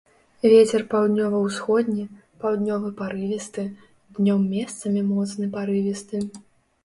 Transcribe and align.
Вецер 0.51 0.81
паўднёва-ўсходні, 0.93 2.05
паўднёвы 2.45 2.89
парывісты, 3.01 3.65
днём 4.21 4.41
месцамі 4.55 5.03
моцны 5.13 5.51
парывісты. 5.57 6.17